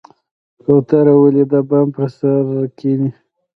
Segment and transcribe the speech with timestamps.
[0.63, 2.43] کوتره ولې د بام پر سر
[2.77, 3.09] کیني؟